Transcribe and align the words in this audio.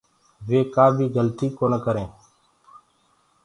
وي 0.47 0.59
ڪآ 0.75 0.85
بي 0.95 1.05
گلتيٚ 1.15 1.55
ڪونآ 1.57 1.77
ڪرينٚ 1.85 2.11